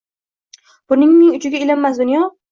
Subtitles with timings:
[0.93, 2.23] Burningning uchiga ilinmas dunyo!